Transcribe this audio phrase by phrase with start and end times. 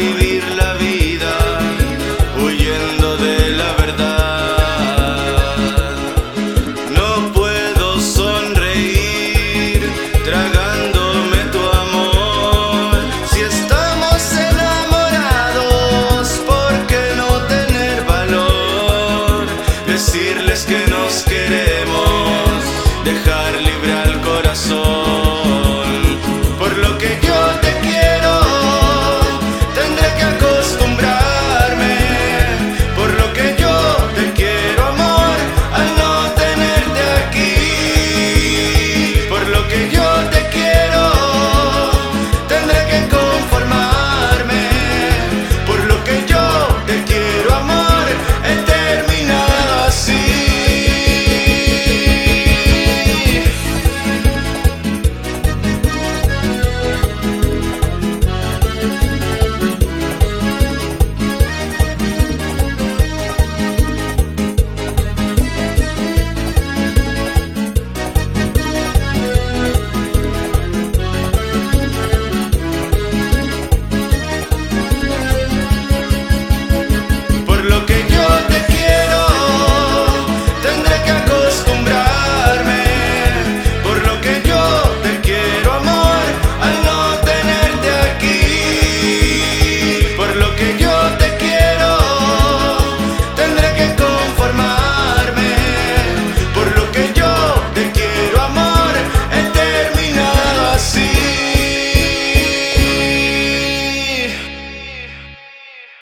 [0.00, 0.99] vivir la vida.